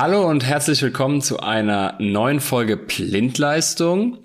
Hallo 0.00 0.28
und 0.28 0.44
herzlich 0.44 0.80
willkommen 0.80 1.22
zu 1.22 1.40
einer 1.40 1.96
neuen 1.98 2.38
Folge 2.38 2.76
Blindleistung. 2.76 4.22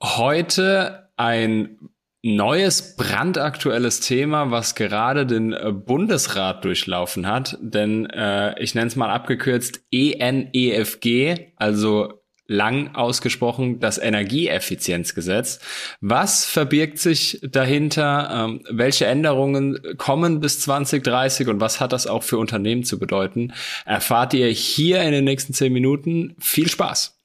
Heute 0.00 1.10
ein 1.16 1.80
neues, 2.22 2.94
brandaktuelles 2.94 3.98
Thema, 3.98 4.52
was 4.52 4.76
gerade 4.76 5.26
den 5.26 5.52
äh, 5.52 5.72
Bundesrat 5.72 6.64
durchlaufen 6.64 7.26
hat. 7.26 7.58
Denn 7.60 8.06
äh, 8.06 8.56
ich 8.62 8.76
nenne 8.76 8.86
es 8.86 8.94
mal 8.94 9.10
abgekürzt 9.10 9.84
ENEFG, 9.90 11.54
also 11.56 12.22
lang 12.48 12.94
ausgesprochen 12.94 13.80
das 13.80 13.98
Energieeffizienzgesetz. 13.98 15.60
Was 16.00 16.44
verbirgt 16.44 16.98
sich 16.98 17.40
dahinter? 17.42 18.46
Ähm, 18.48 18.60
welche 18.70 19.06
Änderungen 19.06 19.78
kommen 19.96 20.40
bis 20.40 20.60
2030 20.60 21.48
und 21.48 21.60
was 21.60 21.80
hat 21.80 21.92
das 21.92 22.06
auch 22.06 22.22
für 22.22 22.38
Unternehmen 22.38 22.84
zu 22.84 22.98
bedeuten? 22.98 23.52
Erfahrt 23.84 24.34
ihr 24.34 24.48
hier 24.48 25.02
in 25.02 25.12
den 25.12 25.24
nächsten 25.24 25.52
zehn 25.52 25.72
Minuten. 25.72 26.36
Viel 26.38 26.68
Spaß! 26.68 27.15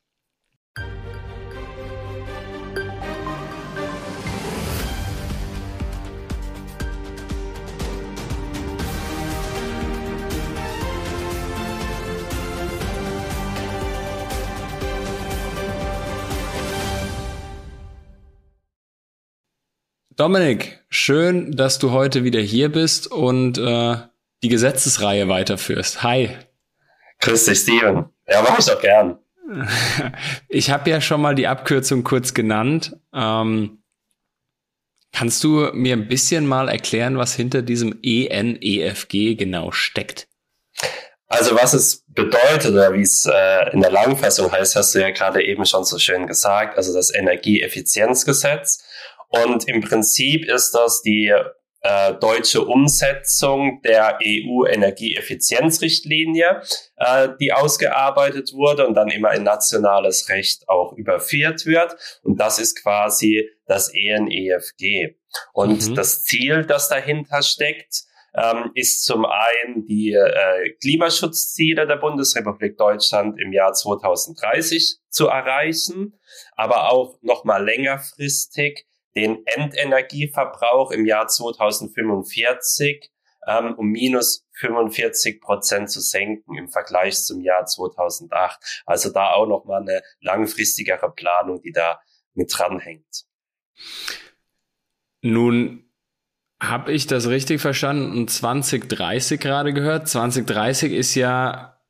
Dominik, 20.21 20.79
schön, 20.87 21.53
dass 21.53 21.79
du 21.79 21.89
heute 21.89 22.23
wieder 22.23 22.41
hier 22.41 22.71
bist 22.71 23.07
und 23.07 23.57
äh, 23.57 23.95
die 24.43 24.49
Gesetzesreihe 24.49 25.27
weiterführst. 25.29 26.03
Hi. 26.03 26.37
Grüß 27.21 27.45
dich, 27.45 27.57
Steven. 27.57 28.05
Ja, 28.27 28.43
mach 28.43 28.59
ich 28.59 28.65
doch 28.65 28.79
gern. 28.79 29.17
Ich 30.47 30.69
habe 30.69 30.91
ja 30.91 31.01
schon 31.01 31.21
mal 31.21 31.33
die 31.33 31.47
Abkürzung 31.47 32.03
kurz 32.03 32.35
genannt. 32.35 32.95
Ähm, 33.11 33.81
kannst 35.11 35.43
du 35.43 35.71
mir 35.73 35.93
ein 35.93 36.07
bisschen 36.07 36.45
mal 36.45 36.69
erklären, 36.69 37.17
was 37.17 37.33
hinter 37.33 37.63
diesem 37.63 37.97
ENEFG 38.03 39.33
genau 39.33 39.71
steckt? 39.71 40.27
Also 41.31 41.55
was 41.55 41.73
es 41.73 42.03
bedeutet 42.09 42.73
oder 42.73 42.93
wie 42.93 43.01
es 43.01 43.25
äh, 43.25 43.71
in 43.71 43.81
der 43.81 43.89
Langfassung 43.89 44.51
heißt, 44.51 44.75
hast 44.75 44.93
du 44.93 44.99
ja 44.99 45.09
gerade 45.09 45.43
eben 45.43 45.65
schon 45.65 45.83
so 45.83 45.97
schön 45.97 46.27
gesagt. 46.27 46.77
Also 46.77 46.93
das 46.93 47.11
Energieeffizienzgesetz. 47.11 48.83
Und 49.31 49.67
im 49.67 49.81
Prinzip 49.81 50.47
ist 50.47 50.71
das 50.71 51.01
die 51.01 51.33
äh, 51.83 52.13
deutsche 52.15 52.63
Umsetzung 52.63 53.81
der 53.81 54.19
EU-Energieeffizienzrichtlinie, 54.23 56.61
äh, 56.97 57.29
die 57.39 57.53
ausgearbeitet 57.53 58.53
wurde 58.53 58.85
und 58.85 58.93
dann 58.93 59.09
immer 59.09 59.33
in 59.33 59.41
nationales 59.43 60.29
Recht 60.29 60.69
auch 60.69 60.93
überführt 60.93 61.65
wird. 61.65 61.95
Und 62.21 62.39
das 62.39 62.59
ist 62.59 62.79
quasi 62.81 63.49
das 63.65 63.91
ENEFG. 63.93 65.15
Und 65.53 65.89
mhm. 65.89 65.95
das 65.95 66.23
Ziel, 66.23 66.65
das 66.65 66.87
dahinter 66.89 67.41
steckt, 67.41 68.03
ähm, 68.35 68.69
ist 68.75 69.03
zum 69.03 69.25
einen 69.25 69.87
die 69.87 70.13
äh, 70.13 70.73
Klimaschutzziele 70.81 71.87
der 71.87 71.97
Bundesrepublik 71.97 72.77
Deutschland 72.77 73.39
im 73.39 73.51
Jahr 73.51 73.73
2030 73.73 74.99
zu 75.09 75.25
erreichen, 75.27 76.19
aber 76.55 76.91
auch 76.91 77.17
nochmal 77.21 77.65
längerfristig 77.65 78.85
den 79.15 79.45
Endenergieverbrauch 79.45 80.91
im 80.91 81.05
Jahr 81.05 81.27
2045 81.27 83.11
ähm, 83.47 83.73
um 83.75 83.87
minus 83.87 84.45
45 84.53 85.41
Prozent 85.41 85.89
zu 85.89 85.99
senken 85.99 86.57
im 86.57 86.67
Vergleich 86.67 87.23
zum 87.23 87.41
Jahr 87.41 87.65
2008. 87.65 88.83
Also 88.85 89.11
da 89.11 89.31
auch 89.31 89.47
nochmal 89.47 89.81
eine 89.81 90.01
langfristigere 90.19 91.11
Planung, 91.11 91.61
die 91.61 91.71
da 91.71 91.99
mit 92.33 92.51
dranhängt. 92.55 93.25
Nun 95.21 95.91
habe 96.61 96.91
ich 96.91 97.07
das 97.07 97.27
richtig 97.27 97.59
verstanden 97.59 98.11
und 98.11 98.29
2030 98.29 99.39
gerade 99.39 99.73
gehört? 99.73 100.07
2030 100.07 100.93
ist 100.93 101.15
ja 101.15 101.80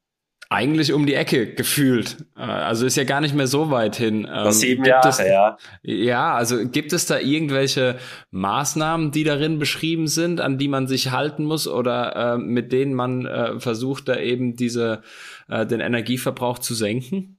eigentlich 0.52 0.92
um 0.92 1.06
die 1.06 1.14
Ecke 1.14 1.54
gefühlt. 1.54 2.18
Äh, 2.36 2.42
also 2.42 2.86
ist 2.86 2.98
ja 2.98 3.06
gar 3.06 3.22
nicht 3.22 3.34
mehr 3.34 3.48
so 3.48 3.72
weit 3.72 3.96
hin. 3.96 4.30
Ähm, 4.32 4.52
sieben 4.52 4.84
Jahre, 4.84 5.08
es, 5.08 5.20
ja. 5.20 5.58
Ja, 5.82 6.36
also 6.36 6.68
gibt 6.68 6.92
es 6.92 7.06
da 7.06 7.20
irgendwelche 7.20 7.98
Maßnahmen, 8.32 9.12
die 9.12 9.24
darin 9.24 9.60
beschrieben 9.60 10.08
sind, 10.08 10.42
an 10.42 10.58
die 10.58 10.68
man 10.68 10.88
sich 10.88 11.12
halten 11.12 11.46
muss 11.46 11.70
oder 11.70 12.34
äh, 12.34 12.38
mit 12.38 12.74
denen 12.74 12.94
man 12.94 13.26
äh, 13.26 13.60
versucht, 13.62 14.10
da 14.10 14.18
eben 14.18 14.58
diese, 14.58 15.04
äh, 15.48 15.66
den 15.66 15.80
Energieverbrauch 15.80 16.60
zu 16.60 16.76
senken? 16.76 17.38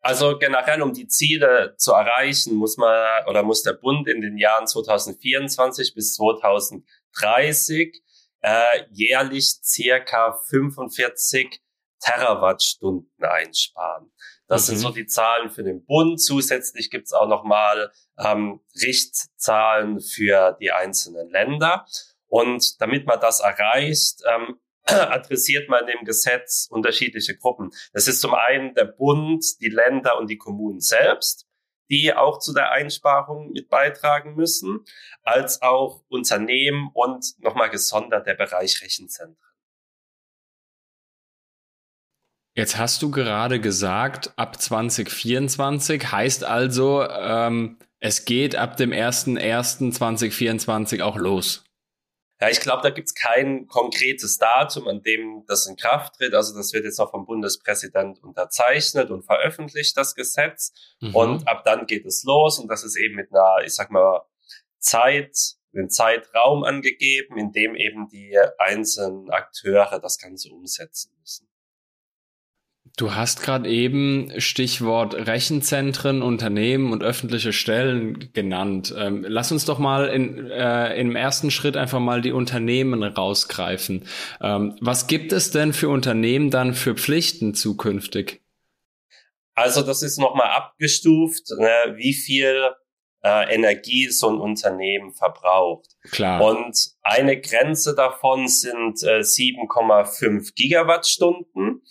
Also 0.00 0.36
generell, 0.36 0.82
um 0.82 0.92
die 0.92 1.06
Ziele 1.06 1.74
zu 1.78 1.92
erreichen, 1.92 2.56
muss 2.56 2.76
man 2.76 3.24
oder 3.28 3.44
muss 3.44 3.62
der 3.62 3.74
Bund 3.74 4.08
in 4.08 4.20
den 4.20 4.36
Jahren 4.36 4.66
2024 4.66 5.94
bis 5.94 6.14
2030 6.14 8.02
äh, 8.40 8.82
jährlich 8.90 9.58
circa 9.62 10.40
45 10.48 11.60
Terawattstunden 12.06 13.10
einsparen. 13.24 14.12
Das 14.46 14.62
mhm. 14.62 14.66
sind 14.66 14.78
so 14.78 14.90
die 14.90 15.06
Zahlen 15.06 15.50
für 15.50 15.64
den 15.64 15.84
Bund. 15.84 16.20
Zusätzlich 16.20 16.90
gibt's 16.90 17.12
auch 17.12 17.26
nochmal 17.26 17.90
ähm, 18.18 18.60
Richtzahlen 18.80 20.00
für 20.00 20.56
die 20.60 20.70
einzelnen 20.70 21.28
Länder. 21.30 21.84
Und 22.28 22.80
damit 22.80 23.06
man 23.06 23.20
das 23.20 23.40
erreicht, 23.40 24.20
ähm, 24.26 24.60
adressiert 24.84 25.68
man 25.68 25.80
in 25.80 25.98
dem 25.98 26.04
Gesetz 26.04 26.68
unterschiedliche 26.70 27.36
Gruppen. 27.36 27.70
Das 27.92 28.06
ist 28.06 28.20
zum 28.20 28.34
einen 28.34 28.74
der 28.74 28.84
Bund, 28.84 29.44
die 29.60 29.68
Länder 29.68 30.16
und 30.18 30.30
die 30.30 30.38
Kommunen 30.38 30.80
selbst, 30.80 31.46
die 31.90 32.14
auch 32.14 32.38
zu 32.38 32.52
der 32.52 32.70
Einsparung 32.70 33.50
mit 33.50 33.68
beitragen 33.68 34.36
müssen, 34.36 34.84
als 35.22 35.60
auch 35.62 36.04
Unternehmen 36.08 36.90
und 36.94 37.34
nochmal 37.38 37.70
gesondert 37.70 38.26
der 38.28 38.34
Bereich 38.34 38.80
Rechenzentren. 38.82 39.36
Jetzt 42.56 42.76
hast 42.78 43.02
du 43.02 43.10
gerade 43.10 43.60
gesagt, 43.60 44.32
ab 44.36 44.58
2024 44.58 46.10
heißt 46.10 46.42
also, 46.42 47.06
ähm, 47.06 47.76
es 48.00 48.24
geht 48.24 48.56
ab 48.56 48.78
dem 48.78 48.92
01.01.2024 48.92 51.02
auch 51.02 51.16
los. 51.16 51.64
Ja, 52.40 52.48
ich 52.48 52.60
glaube, 52.60 52.80
da 52.82 52.88
gibt's 52.88 53.14
kein 53.14 53.66
konkretes 53.66 54.38
Datum, 54.38 54.88
an 54.88 55.02
dem 55.02 55.44
das 55.46 55.66
in 55.66 55.76
Kraft 55.76 56.14
tritt. 56.14 56.32
Also 56.32 56.56
das 56.56 56.72
wird 56.72 56.86
jetzt 56.86 56.98
auch 56.98 57.10
vom 57.10 57.26
Bundespräsident 57.26 58.22
unterzeichnet 58.22 59.10
und 59.10 59.26
veröffentlicht, 59.26 59.94
das 59.98 60.14
Gesetz. 60.14 60.72
Mhm. 61.00 61.14
Und 61.14 61.48
ab 61.48 61.62
dann 61.64 61.84
geht 61.84 62.06
es 62.06 62.24
los 62.24 62.58
und 62.58 62.68
das 62.68 62.84
ist 62.84 62.96
eben 62.96 63.16
mit 63.16 63.30
einer, 63.32 63.66
ich 63.66 63.74
sag 63.74 63.90
mal, 63.90 64.22
Zeit, 64.78 65.36
einem 65.74 65.90
Zeitraum 65.90 66.64
angegeben, 66.64 67.36
in 67.36 67.52
dem 67.52 67.74
eben 67.74 68.08
die 68.08 68.34
einzelnen 68.56 69.28
Akteure 69.28 70.00
das 70.00 70.18
Ganze 70.18 70.50
umsetzen 70.50 71.14
müssen. 71.20 71.46
Du 72.96 73.14
hast 73.14 73.42
gerade 73.42 73.68
eben 73.68 74.32
Stichwort 74.40 75.12
Rechenzentren, 75.14 76.22
Unternehmen 76.22 76.92
und 76.92 77.02
öffentliche 77.02 77.52
Stellen 77.52 78.32
genannt. 78.32 78.94
Ähm, 78.96 79.22
lass 79.28 79.52
uns 79.52 79.66
doch 79.66 79.78
mal 79.78 80.08
in, 80.08 80.50
äh, 80.50 80.98
im 80.98 81.14
ersten 81.14 81.50
Schritt 81.50 81.76
einfach 81.76 82.00
mal 82.00 82.22
die 82.22 82.32
Unternehmen 82.32 83.02
rausgreifen. 83.02 84.08
Ähm, 84.40 84.78
was 84.80 85.08
gibt 85.08 85.32
es 85.32 85.50
denn 85.50 85.74
für 85.74 85.90
Unternehmen 85.90 86.50
dann 86.50 86.72
für 86.72 86.94
Pflichten 86.94 87.52
zukünftig? 87.52 88.40
Also 89.54 89.82
das 89.82 90.02
ist 90.02 90.18
nochmal 90.18 90.50
abgestuft, 90.52 91.50
ne, 91.58 91.96
wie 91.96 92.14
viel 92.14 92.70
äh, 93.22 93.54
Energie 93.54 94.08
so 94.08 94.30
ein 94.30 94.38
Unternehmen 94.38 95.12
verbraucht. 95.12 95.90
Klar. 96.12 96.42
Und 96.42 96.78
eine 97.02 97.38
Grenze 97.38 97.94
davon 97.94 98.48
sind 98.48 99.02
äh, 99.02 99.20
7,5 99.20 100.54
Gigawattstunden. 100.54 101.82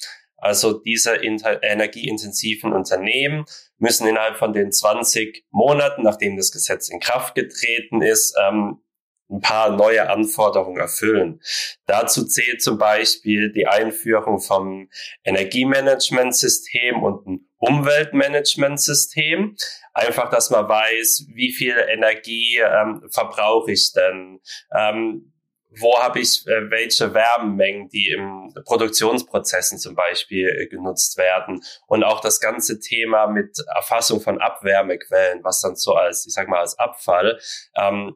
Also 0.46 0.74
diese 0.74 1.16
energieintensiven 1.16 2.72
Unternehmen 2.72 3.46
müssen 3.80 4.06
innerhalb 4.06 4.38
von 4.38 4.54
den 4.54 4.72
20 4.72 5.44
Monaten, 5.50 6.04
nachdem 6.04 6.38
das 6.38 6.52
Gesetz 6.52 6.88
in 6.88 7.00
Kraft 7.00 7.34
getreten 7.34 8.04
ist, 8.04 8.38
ähm, 8.40 8.80
ein 9.28 9.42
paar 9.42 9.76
neue 9.76 10.08
Anforderungen 10.08 10.78
erfüllen. 10.78 11.42
Dazu 11.88 12.28
zählt 12.28 12.62
zum 12.62 12.78
Beispiel 12.78 13.52
die 13.54 13.66
Einführung 13.66 14.40
vom 14.40 14.88
Energiemanagementsystem 15.24 17.02
und 17.02 17.26
ein 17.26 17.50
Umweltmanagementsystem. 17.58 19.56
Einfach, 19.96 20.30
dass 20.30 20.52
man 20.52 20.70
weiß, 20.70 21.26
wie 21.34 21.54
viel 21.54 21.76
Energie 21.90 22.60
ähm, 22.60 23.02
verbrauche 23.10 23.72
ich 23.72 23.94
denn? 23.94 24.42
Ähm, 24.78 25.34
wo 25.80 26.00
habe 26.00 26.20
ich 26.20 26.46
äh, 26.48 26.70
welche 26.70 27.14
Wärmemengen, 27.14 27.90
die 27.90 28.10
im 28.10 28.54
Produktionsprozessen 28.66 29.78
zum 29.78 29.96
Beispiel 29.96 30.48
äh, 30.50 30.68
genutzt 30.68 31.18
werden. 31.18 31.64
Und 31.88 32.04
auch 32.04 32.22
das 32.22 32.40
ganze 32.40 32.80
Thema 32.80 33.28
mit 33.28 33.58
Erfassung 33.76 34.22
von 34.22 34.40
Abwärmequellen, 34.42 35.44
was 35.44 35.62
dann 35.62 35.76
so 35.76 35.94
als, 35.94 36.26
ich 36.26 36.34
sag 36.34 36.48
mal, 36.48 36.60
als 36.60 36.78
Abfall 36.78 37.40
ähm, 37.76 38.16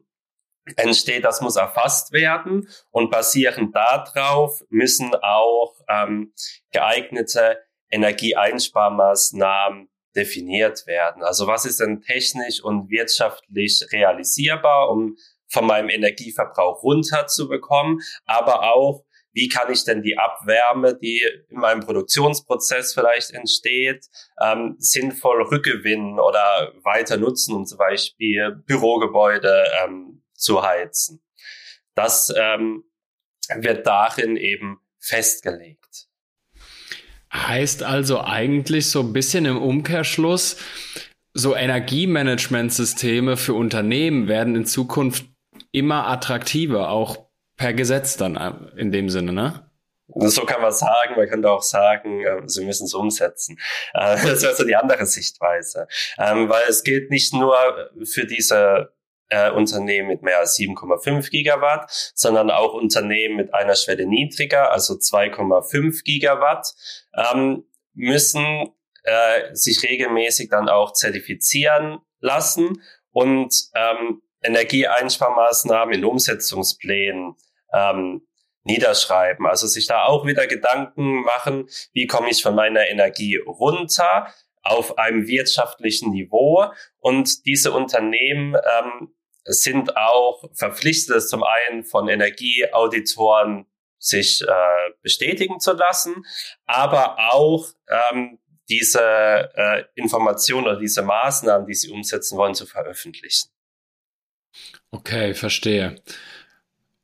entsteht, 0.76 1.24
das 1.24 1.40
muss 1.40 1.56
erfasst 1.56 2.12
werden. 2.12 2.68
Und 2.90 3.10
basierend 3.10 3.74
darauf 3.74 4.62
müssen 4.68 5.14
auch 5.14 5.74
ähm, 5.88 6.32
geeignete 6.72 7.58
Energieeinsparmaßnahmen 7.90 9.88
definiert 10.14 10.86
werden. 10.86 11.22
Also 11.22 11.46
was 11.46 11.64
ist 11.64 11.80
denn 11.80 12.02
technisch 12.02 12.62
und 12.62 12.90
wirtschaftlich 12.90 13.86
realisierbar, 13.92 14.90
um 14.90 15.16
von 15.50 15.66
meinem 15.66 15.88
Energieverbrauch 15.88 16.82
runterzubekommen, 16.82 18.00
aber 18.24 18.74
auch, 18.74 19.04
wie 19.32 19.48
kann 19.48 19.72
ich 19.72 19.84
denn 19.84 20.02
die 20.02 20.18
Abwärme, 20.18 20.98
die 20.98 21.22
in 21.48 21.58
meinem 21.58 21.80
Produktionsprozess 21.80 22.94
vielleicht 22.94 23.30
entsteht, 23.30 24.06
ähm, 24.42 24.76
sinnvoll 24.78 25.42
rückgewinnen 25.42 26.18
oder 26.18 26.72
weiter 26.82 27.16
nutzen, 27.16 27.54
um 27.54 27.64
zum 27.64 27.78
Beispiel 27.78 28.62
Bürogebäude 28.66 29.66
ähm, 29.84 30.22
zu 30.34 30.62
heizen. 30.62 31.22
Das 31.94 32.32
ähm, 32.36 32.84
wird 33.54 33.86
darin 33.86 34.36
eben 34.36 34.80
festgelegt. 34.98 36.08
Heißt 37.32 37.84
also 37.84 38.20
eigentlich 38.20 38.88
so 38.88 39.00
ein 39.00 39.12
bisschen 39.12 39.44
im 39.44 39.62
Umkehrschluss, 39.62 40.56
so 41.32 41.54
Energiemanagementsysteme 41.54 43.36
für 43.36 43.54
Unternehmen 43.54 44.26
werden 44.26 44.56
in 44.56 44.66
Zukunft 44.66 45.26
immer 45.72 46.06
attraktiver, 46.06 46.90
auch 46.90 47.30
per 47.56 47.74
Gesetz 47.74 48.16
dann 48.16 48.36
äh, 48.36 48.80
in 48.80 48.90
dem 48.90 49.10
Sinne, 49.10 49.32
ne? 49.32 49.70
So 50.14 50.44
kann 50.44 50.60
man 50.60 50.72
sagen, 50.72 51.14
man 51.16 51.28
könnte 51.28 51.50
auch 51.50 51.62
sagen, 51.62 52.24
äh, 52.24 52.42
sie 52.46 52.64
müssen 52.64 52.86
es 52.86 52.94
umsetzen. 52.94 53.58
Äh, 53.92 54.16
das 54.26 54.42
wäre 54.42 54.54
so 54.54 54.64
die 54.64 54.76
andere 54.76 55.04
Sichtweise. 55.04 55.86
Ähm, 56.18 56.48
weil 56.48 56.62
es 56.68 56.84
gilt 56.84 57.10
nicht 57.10 57.32
nur 57.34 57.54
für 58.04 58.26
diese 58.26 58.92
Unternehmen 59.54 60.08
mit 60.08 60.22
mehr 60.22 60.40
als 60.40 60.58
7,5 60.58 61.30
Gigawatt, 61.30 61.88
sondern 62.16 62.50
auch 62.50 62.74
Unternehmen 62.74 63.36
mit 63.36 63.54
einer 63.54 63.76
Schwelle 63.76 64.04
niedriger, 64.04 64.72
also 64.72 64.94
2,5 64.94 66.02
Gigawatt, 66.02 66.74
ähm, 67.14 67.62
müssen 67.94 68.72
sich 69.52 69.84
regelmäßig 69.84 70.48
dann 70.50 70.68
auch 70.68 70.94
zertifizieren 70.94 72.00
lassen 72.18 72.82
und 73.12 73.54
ähm, 73.76 74.20
Energieeinsparmaßnahmen 74.42 75.94
in 75.94 76.04
Umsetzungsplänen 76.04 77.34
ähm, 77.72 78.26
niederschreiben. 78.64 79.46
Also 79.46 79.66
sich 79.66 79.86
da 79.86 80.04
auch 80.04 80.26
wieder 80.26 80.46
Gedanken 80.46 81.22
machen, 81.22 81.68
wie 81.92 82.06
komme 82.06 82.30
ich 82.30 82.42
von 82.42 82.54
meiner 82.54 82.86
Energie 82.88 83.36
runter 83.36 84.32
auf 84.62 84.98
einem 84.98 85.26
wirtschaftlichen 85.26 86.10
Niveau. 86.10 86.66
Und 86.98 87.46
diese 87.46 87.72
Unternehmen 87.72 88.54
ähm, 88.54 89.14
sind 89.44 89.96
auch 89.96 90.44
verpflichtet, 90.54 91.28
zum 91.28 91.42
einen 91.42 91.84
von 91.84 92.08
Energieauditoren 92.08 93.66
sich 93.98 94.42
äh, 94.42 94.90
bestätigen 95.02 95.60
zu 95.60 95.72
lassen, 95.72 96.24
aber 96.66 97.32
auch 97.32 97.66
ähm, 97.88 98.38
diese 98.68 99.02
äh, 99.54 99.84
Informationen 99.94 100.66
oder 100.66 100.78
diese 100.78 101.02
Maßnahmen, 101.02 101.66
die 101.66 101.74
sie 101.74 101.90
umsetzen 101.90 102.38
wollen, 102.38 102.54
zu 102.54 102.66
veröffentlichen. 102.66 103.50
Okay, 104.92 105.34
verstehe. 105.34 105.96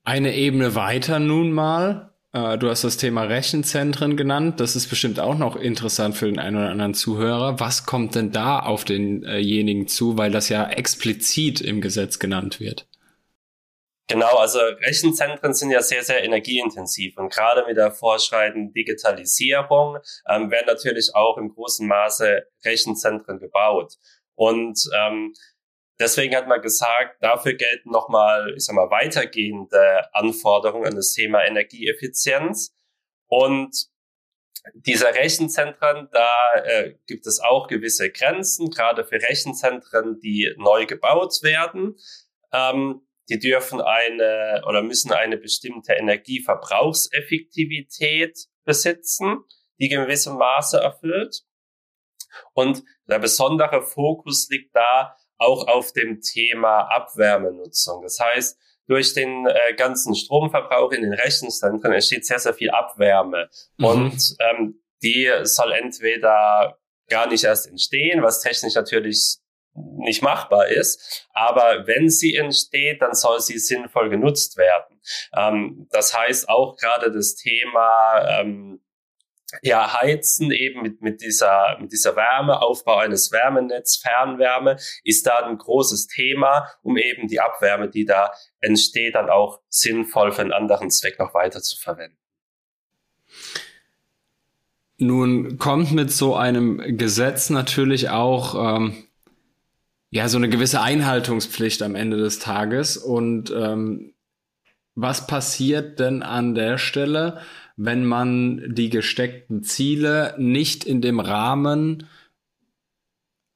Eine 0.04 0.34
Ebene 0.34 0.74
weiter 0.74 1.18
nun 1.18 1.52
mal. 1.52 2.12
Äh, 2.32 2.58
du 2.58 2.68
hast 2.68 2.84
das 2.84 2.96
Thema 2.96 3.22
Rechenzentren 3.24 4.16
genannt. 4.16 4.60
Das 4.60 4.76
ist 4.76 4.88
bestimmt 4.88 5.20
auch 5.20 5.38
noch 5.38 5.56
interessant 5.56 6.16
für 6.16 6.26
den 6.26 6.38
einen 6.38 6.56
oder 6.56 6.70
anderen 6.70 6.94
Zuhörer. 6.94 7.60
Was 7.60 7.86
kommt 7.86 8.14
denn 8.14 8.32
da 8.32 8.58
auf 8.58 8.84
denjenigen 8.84 9.88
zu, 9.88 10.18
weil 10.18 10.30
das 10.30 10.48
ja 10.48 10.68
explizit 10.68 11.60
im 11.60 11.80
Gesetz 11.80 12.18
genannt 12.18 12.60
wird? 12.60 12.86
Genau, 14.08 14.36
also 14.36 14.60
Rechenzentren 14.60 15.52
sind 15.52 15.72
ja 15.72 15.82
sehr, 15.82 16.04
sehr 16.04 16.22
energieintensiv 16.22 17.18
und 17.18 17.32
gerade 17.32 17.64
mit 17.66 17.76
der 17.76 17.90
fortschreitenden 17.90 18.72
Digitalisierung 18.72 19.98
ähm, 20.28 20.48
werden 20.52 20.66
natürlich 20.68 21.10
auch 21.14 21.36
im 21.38 21.48
großen 21.48 21.88
Maße 21.88 22.46
Rechenzentren 22.64 23.40
gebaut. 23.40 23.94
Und 24.36 24.78
ähm, 24.96 25.32
Deswegen 25.98 26.36
hat 26.36 26.46
man 26.46 26.60
gesagt, 26.60 27.22
dafür 27.22 27.54
gelten 27.54 27.90
nochmal, 27.90 28.52
ich 28.54 28.64
sag 28.64 28.74
mal, 28.74 28.90
weitergehende 28.90 30.14
Anforderungen 30.14 30.86
an 30.86 30.94
das 30.94 31.12
Thema 31.12 31.44
Energieeffizienz. 31.44 32.74
Und 33.28 33.88
diese 34.74 35.06
Rechenzentren, 35.06 36.08
da 36.12 36.30
äh, 36.64 36.94
gibt 37.06 37.26
es 37.26 37.40
auch 37.40 37.66
gewisse 37.68 38.10
Grenzen, 38.10 38.68
gerade 38.70 39.04
für 39.04 39.16
Rechenzentren, 39.16 40.20
die 40.20 40.54
neu 40.58 40.84
gebaut 40.86 41.42
werden. 41.42 41.96
Ähm, 42.52 43.02
die 43.28 43.38
dürfen 43.38 43.80
eine 43.80 44.62
oder 44.66 44.82
müssen 44.82 45.12
eine 45.12 45.36
bestimmte 45.36 45.94
Energieverbrauchseffektivität 45.94 48.38
besitzen, 48.64 49.38
die 49.78 49.88
gewissem 49.88 50.36
Maße 50.36 50.78
erfüllt. 50.78 51.42
Und 52.52 52.84
der 53.08 53.18
besondere 53.18 53.80
Fokus 53.82 54.48
liegt 54.50 54.76
da 54.76 55.16
auch 55.38 55.66
auf 55.68 55.92
dem 55.92 56.20
Thema 56.20 56.80
Abwärmenutzung. 56.90 58.02
Das 58.02 58.18
heißt, 58.20 58.58
durch 58.86 59.14
den 59.14 59.46
äh, 59.46 59.74
ganzen 59.74 60.14
Stromverbrauch 60.14 60.92
in 60.92 61.02
den 61.02 61.12
Rechenzentren 61.12 61.92
entsteht 61.92 62.24
sehr, 62.24 62.38
sehr 62.38 62.54
viel 62.54 62.70
Abwärme. 62.70 63.48
Mhm. 63.78 63.84
Und 63.84 64.36
ähm, 64.40 64.80
die 65.02 65.30
soll 65.42 65.72
entweder 65.72 66.78
gar 67.08 67.28
nicht 67.28 67.44
erst 67.44 67.68
entstehen, 67.68 68.22
was 68.22 68.40
technisch 68.40 68.74
natürlich 68.74 69.38
nicht 69.98 70.22
machbar 70.22 70.68
ist. 70.68 71.26
Aber 71.34 71.86
wenn 71.86 72.08
sie 72.08 72.34
entsteht, 72.34 73.02
dann 73.02 73.14
soll 73.14 73.40
sie 73.40 73.58
sinnvoll 73.58 74.08
genutzt 74.08 74.56
werden. 74.56 75.00
Ähm, 75.36 75.86
das 75.90 76.16
heißt 76.16 76.48
auch 76.48 76.76
gerade 76.76 77.12
das 77.12 77.34
Thema 77.34 78.40
ähm, 78.40 78.80
ja, 79.62 80.00
heizen 80.00 80.50
eben 80.50 80.82
mit, 80.82 81.02
mit 81.02 81.20
dieser, 81.20 81.78
mit 81.80 81.92
dieser 81.92 82.16
Wärme, 82.16 82.60
Aufbau 82.60 82.96
eines 82.96 83.32
Wärmenetz, 83.32 83.96
Fernwärme 83.96 84.76
ist 85.04 85.26
da 85.26 85.46
ein 85.46 85.58
großes 85.58 86.08
Thema, 86.08 86.66
um 86.82 86.96
eben 86.96 87.28
die 87.28 87.40
Abwärme, 87.40 87.88
die 87.88 88.04
da 88.04 88.32
entsteht, 88.60 89.14
dann 89.14 89.30
auch 89.30 89.60
sinnvoll 89.68 90.32
für 90.32 90.42
einen 90.42 90.52
anderen 90.52 90.90
Zweck 90.90 91.18
noch 91.18 91.34
weiter 91.34 91.62
zu 91.62 91.76
verwenden. 91.78 92.18
Nun 94.98 95.58
kommt 95.58 95.92
mit 95.92 96.10
so 96.10 96.34
einem 96.34 96.96
Gesetz 96.96 97.50
natürlich 97.50 98.08
auch 98.08 98.76
ähm, 98.78 99.04
ja 100.10 100.28
so 100.28 100.38
eine 100.38 100.48
gewisse 100.48 100.80
Einhaltungspflicht 100.80 101.82
am 101.82 101.94
Ende 101.94 102.16
des 102.16 102.38
Tages. 102.38 102.96
Und 102.96 103.50
ähm, 103.50 104.14
was 104.94 105.26
passiert 105.26 106.00
denn 106.00 106.22
an 106.22 106.54
der 106.54 106.78
Stelle? 106.78 107.40
Wenn 107.76 108.04
man 108.04 108.74
die 108.74 108.90
gesteckten 108.90 109.62
Ziele 109.62 110.34
nicht 110.38 110.84
in 110.84 111.00
dem 111.00 111.20
Rahmen 111.20 112.08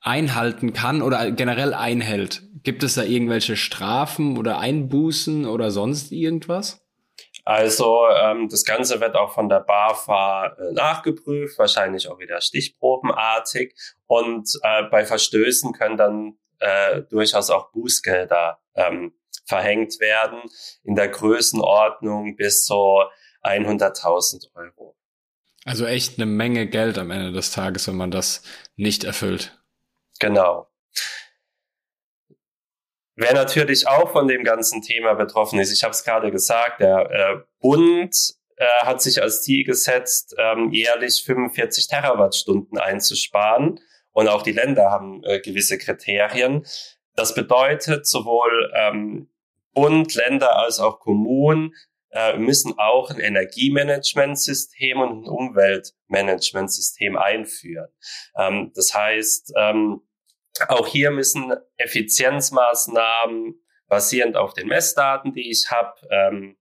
einhalten 0.00 0.72
kann 0.72 1.02
oder 1.02 1.30
generell 1.30 1.74
einhält. 1.74 2.42
Gibt 2.62 2.82
es 2.82 2.94
da 2.94 3.02
irgendwelche 3.02 3.56
Strafen 3.56 4.38
oder 4.38 4.58
Einbußen 4.58 5.46
oder 5.46 5.70
sonst 5.70 6.12
irgendwas? 6.12 6.82
Also 7.44 8.06
ähm, 8.08 8.48
das 8.48 8.64
Ganze 8.64 9.00
wird 9.00 9.16
auch 9.16 9.32
von 9.32 9.48
der 9.48 9.60
BAFA 9.60 10.46
äh, 10.46 10.72
nachgeprüft, 10.72 11.58
wahrscheinlich 11.58 12.08
auch 12.08 12.18
wieder 12.18 12.40
stichprobenartig. 12.40 13.74
Und 14.06 14.48
äh, 14.62 14.84
bei 14.84 15.04
Verstößen 15.04 15.72
können 15.72 15.96
dann 15.96 16.38
äh, 16.58 17.02
durchaus 17.02 17.50
auch 17.50 17.72
Bußgelder 17.72 18.58
ähm, 18.74 19.12
verhängt 19.46 20.00
werden 20.00 20.42
in 20.84 20.94
der 20.94 21.08
Größenordnung 21.08 22.36
bis 22.36 22.66
so 22.66 23.04
100.000 23.42 24.54
Euro. 24.54 24.96
Also 25.64 25.84
echt 25.86 26.18
eine 26.18 26.26
Menge 26.26 26.66
Geld 26.66 26.98
am 26.98 27.10
Ende 27.10 27.32
des 27.32 27.52
Tages, 27.52 27.86
wenn 27.86 27.96
man 27.96 28.10
das 28.10 28.42
nicht 28.76 29.04
erfüllt. 29.04 29.58
Genau. 30.18 30.68
Wer 33.16 33.34
natürlich 33.34 33.86
auch 33.86 34.12
von 34.12 34.28
dem 34.28 34.44
ganzen 34.44 34.80
Thema 34.80 35.14
betroffen 35.14 35.58
ist, 35.58 35.72
ich 35.72 35.84
habe 35.84 35.92
es 35.92 36.04
gerade 36.04 36.30
gesagt, 36.30 36.80
der 36.80 37.10
äh, 37.10 37.36
Bund 37.60 38.16
äh, 38.56 38.64
hat 38.82 39.02
sich 39.02 39.22
als 39.22 39.42
Ziel 39.42 39.64
gesetzt, 39.64 40.34
ähm, 40.38 40.72
jährlich 40.72 41.22
45 41.24 41.88
Terawattstunden 41.88 42.78
einzusparen. 42.78 43.80
Und 44.12 44.28
auch 44.28 44.42
die 44.42 44.52
Länder 44.52 44.90
haben 44.90 45.22
äh, 45.24 45.40
gewisse 45.40 45.76
Kriterien. 45.76 46.66
Das 47.14 47.34
bedeutet, 47.34 48.06
sowohl 48.06 48.72
ähm, 48.74 49.28
Bund, 49.74 50.14
Länder 50.14 50.56
als 50.56 50.80
auch 50.80 51.00
Kommunen 51.00 51.74
äh, 52.12 52.36
müssen 52.36 52.78
auch 52.78 53.10
ein 53.10 53.20
Energiemanagementsystem 53.20 55.00
und 55.00 55.22
ein 55.22 55.28
Umweltmanagementsystem 55.28 57.16
einführen. 57.16 57.88
Ähm, 58.36 58.72
das 58.74 58.94
heißt, 58.94 59.52
ähm, 59.56 60.02
auch 60.68 60.86
hier 60.86 61.10
müssen 61.10 61.54
Effizienzmaßnahmen 61.76 63.54
basierend 63.86 64.36
auf 64.36 64.54
den 64.54 64.68
Messdaten, 64.68 65.32
die 65.32 65.50
ich 65.50 65.70
habe, 65.70 65.94
ähm, 66.10 66.56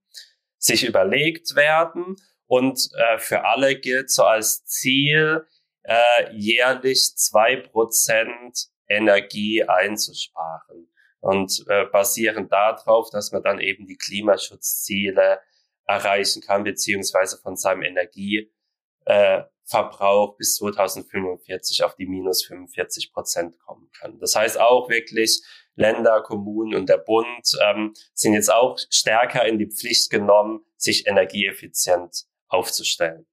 sich 0.57 0.85
überlegt 0.85 1.55
werden. 1.55 2.15
Und 2.45 2.89
äh, 2.97 3.17
für 3.19 3.45
alle 3.45 3.79
gilt 3.79 4.09
so 4.09 4.23
als 4.23 4.65
Ziel, 4.65 5.45
äh, 5.83 6.33
jährlich 6.33 7.15
zwei 7.15 7.55
Prozent 7.55 8.67
Energie 8.87 9.63
einzusparen 9.63 10.88
und 11.19 11.65
äh, 11.67 11.85
basierend 11.85 12.51
darauf, 12.51 13.09
dass 13.09 13.31
man 13.31 13.43
dann 13.43 13.59
eben 13.59 13.85
die 13.85 13.97
Klimaschutzziele 13.97 15.39
erreichen 15.85 16.41
kann, 16.41 16.63
beziehungsweise 16.63 17.38
von 17.38 17.55
seinem 17.55 17.83
Energieverbrauch 17.83 19.49
Verbrauch 19.69 20.35
bis 20.35 20.55
2045 20.55 21.83
auf 21.83 21.95
die 21.95 22.07
minus 22.07 22.43
45 22.45 23.13
Prozent 23.13 23.59
kommen 23.59 23.89
kann. 23.99 24.17
Das 24.19 24.35
heißt 24.35 24.59
auch 24.59 24.89
wirklich, 24.89 25.43
Länder, 25.75 26.21
Kommunen 26.23 26.75
und 26.75 26.89
der 26.89 26.97
Bund 26.97 27.51
ähm, 27.63 27.93
sind 28.13 28.33
jetzt 28.33 28.51
auch 28.51 28.77
stärker 28.89 29.45
in 29.45 29.59
die 29.59 29.69
Pflicht 29.69 30.09
genommen, 30.09 30.65
sich 30.75 31.07
energieeffizient 31.07 32.25
aufzustellen. 32.47 33.27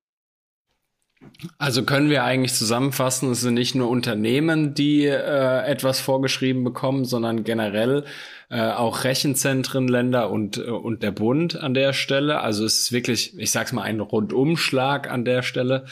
Also 1.58 1.84
können 1.84 2.10
wir 2.10 2.24
eigentlich 2.24 2.54
zusammenfassen, 2.54 3.30
es 3.30 3.40
sind 3.40 3.54
nicht 3.54 3.74
nur 3.74 3.88
Unternehmen, 3.88 4.74
die 4.74 5.04
äh, 5.04 5.64
etwas 5.66 6.00
vorgeschrieben 6.00 6.64
bekommen, 6.64 7.04
sondern 7.04 7.44
generell 7.44 8.04
äh, 8.48 8.60
auch 8.60 9.04
Rechenzentren, 9.04 9.88
Länder 9.88 10.30
und, 10.30 10.58
äh, 10.58 10.62
und 10.62 11.02
der 11.02 11.10
Bund 11.10 11.56
an 11.56 11.74
der 11.74 11.92
Stelle. 11.92 12.40
Also 12.40 12.64
es 12.64 12.78
ist 12.80 12.92
wirklich, 12.92 13.38
ich 13.38 13.50
sag's 13.50 13.72
mal, 13.72 13.82
ein 13.82 14.00
Rundumschlag 14.00 15.10
an 15.10 15.24
der 15.24 15.42
Stelle. 15.42 15.84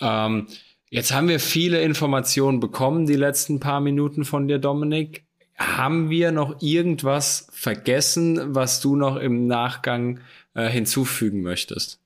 Ähm, 0.00 0.46
jetzt 0.90 1.12
haben 1.12 1.28
wir 1.28 1.40
viele 1.40 1.80
Informationen 1.80 2.60
bekommen, 2.60 3.06
die 3.06 3.16
letzten 3.16 3.60
paar 3.60 3.80
Minuten 3.80 4.24
von 4.24 4.48
dir, 4.48 4.58
Dominik. 4.58 5.24
Haben 5.56 6.10
wir 6.10 6.32
noch 6.32 6.60
irgendwas 6.60 7.48
vergessen, 7.52 8.54
was 8.54 8.80
du 8.80 8.96
noch 8.96 9.16
im 9.16 9.46
Nachgang 9.46 10.20
äh, 10.54 10.68
hinzufügen 10.68 11.42
möchtest? 11.42 12.01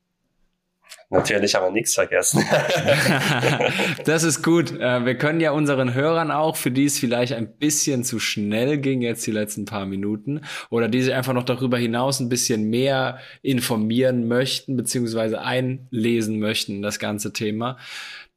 Natürlich 1.09 1.55
haben 1.55 1.67
wir 1.67 1.71
nichts 1.71 1.95
vergessen. 1.95 2.45
das 4.05 4.25
ist 4.25 4.43
gut. 4.43 4.73
Äh, 4.73 5.07
wir 5.07 5.17
können 5.17 5.41
ja 5.41 5.53
unseren 5.53 5.95
Hörern 5.95 6.33
auch, 6.33 6.57
für 6.57 6.73
die 6.73 6.85
es 6.85 6.99
vielleicht 6.99 7.33
ein 7.33 7.59
bisschen 7.59 8.03
zu 8.03 8.19
schnell 8.19 8.79
ging 8.79 9.03
jetzt 9.03 9.25
die 9.25 9.31
letzten 9.31 9.67
paar 9.67 9.87
Minuten 9.87 10.41
oder 10.69 10.89
die 10.89 11.03
sich 11.03 11.15
einfach 11.15 11.33
noch 11.33 11.45
darüber 11.45 11.79
hinaus 11.79 12.19
ein 12.19 12.29
bisschen 12.29 12.69
mehr 12.71 13.19
informieren 13.43 14.27
möchten 14.27 14.77
beziehungsweise 14.77 15.43
einlesen 15.43 16.41
möchten 16.41 16.83
das 16.83 16.99
ganze 16.99 17.33
Thema, 17.33 17.79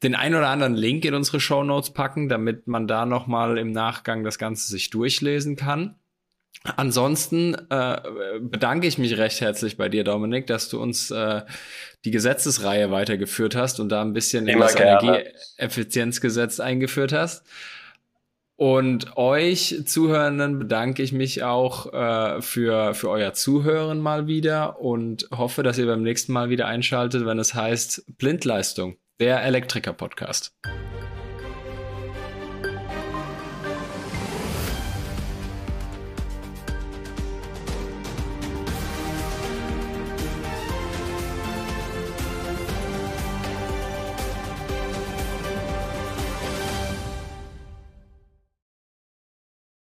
den 0.03 0.13
ein 0.13 0.35
oder 0.35 0.49
anderen 0.49 0.75
Link 0.75 1.05
in 1.05 1.15
unsere 1.15 1.39
Show 1.39 1.63
Notes 1.63 1.89
packen, 1.91 2.29
damit 2.29 2.67
man 2.67 2.87
da 2.87 3.07
noch 3.07 3.25
mal 3.25 3.57
im 3.57 3.71
Nachgang 3.71 4.23
das 4.23 4.37
Ganze 4.37 4.69
sich 4.69 4.91
durchlesen 4.91 5.55
kann. 5.55 5.95
Ansonsten 6.63 7.55
äh, 7.69 8.01
bedanke 8.41 8.87
ich 8.87 8.97
mich 8.97 9.17
recht 9.17 9.39
herzlich 9.39 9.77
bei 9.77 9.87
dir, 9.87 10.03
Dominik, 10.03 10.45
dass 10.47 10.67
du 10.67 10.81
uns 10.81 11.09
äh, 11.09 11.41
die 12.03 12.11
Gesetzesreihe 12.11 12.91
weitergeführt 12.91 13.55
hast 13.55 13.79
und 13.79 13.89
da 13.89 14.01
ein 14.01 14.13
bisschen 14.13 14.47
in 14.47 14.59
das 14.59 14.75
Energieeffizienzgesetz 14.75 16.59
eingeführt 16.59 17.13
hast. 17.13 17.45
Und 18.57 19.15
euch 19.15 19.83
Zuhörenden 19.85 20.59
bedanke 20.59 21.01
ich 21.01 21.13
mich 21.13 21.43
auch 21.43 21.93
äh, 21.93 22.41
für, 22.41 22.93
für 22.93 23.09
euer 23.09 23.31
Zuhören 23.31 24.01
mal 24.01 24.27
wieder 24.27 24.81
und 24.81 25.29
hoffe, 25.31 25.63
dass 25.63 25.77
ihr 25.77 25.85
beim 25.85 26.03
nächsten 26.03 26.33
Mal 26.33 26.49
wieder 26.49 26.67
einschaltet, 26.67 27.25
wenn 27.25 27.39
es 27.39 27.53
heißt 27.53 28.17
Blindleistung, 28.17 28.97
der 29.21 29.43
Elektriker-Podcast. 29.43 30.51